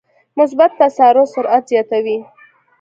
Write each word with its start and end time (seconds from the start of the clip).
مثبت 0.37 0.71
تسارع 0.79 1.23
سرعت 1.35 1.63
زیاتوي. 1.69 2.17